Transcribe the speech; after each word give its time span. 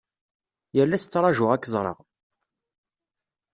Yal 0.75 0.95
ass 0.95 1.05
tṛajuɣ 1.05 1.49
ad 1.51 1.57
ak-ẓreɣ. 1.61 1.97